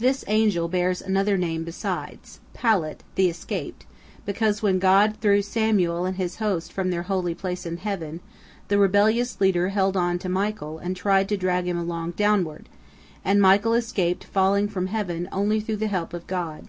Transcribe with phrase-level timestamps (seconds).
[0.00, 3.86] This angel bears another name besides, Palit, the escaped,
[4.26, 8.20] because when God threw Samael and his host from their holy place in heaven,
[8.68, 12.68] the rebellious leader held on to Michael and tried to drag him along downward,
[13.24, 16.68] and Michael escaped falling from heaven only through the help of God.